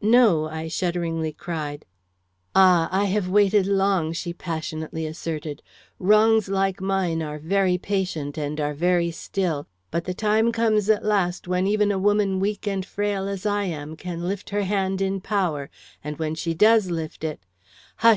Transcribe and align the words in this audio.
"No," 0.00 0.44
I 0.46 0.68
shudderingly 0.68 1.32
cried. 1.32 1.84
"Ah! 2.54 2.88
I 2.92 3.06
have 3.06 3.28
waited 3.28 3.66
long," 3.66 4.12
she 4.12 4.32
passionately 4.32 5.04
asserted. 5.04 5.64
"Wrongs 5.98 6.48
like 6.48 6.80
mine 6.80 7.22
are 7.24 7.40
very 7.40 7.76
patient, 7.76 8.38
and 8.38 8.60
are 8.60 8.72
very 8.72 9.10
still, 9.10 9.66
but 9.90 10.04
the 10.04 10.14
time 10.14 10.52
comes 10.52 10.88
at 10.88 11.04
last 11.04 11.48
when 11.48 11.66
even 11.66 11.90
a 11.90 11.98
woman 11.98 12.38
weak 12.38 12.68
and 12.68 12.86
frail 12.86 13.26
as 13.26 13.44
I 13.44 13.64
am 13.64 13.96
can 13.96 14.22
lift 14.28 14.50
her 14.50 14.62
hand 14.62 15.00
in 15.00 15.20
power; 15.20 15.70
and 16.04 16.20
when 16.20 16.36
she 16.36 16.54
does 16.54 16.88
lift 16.92 17.24
it" 17.24 17.40
"Hush!" 17.96 18.08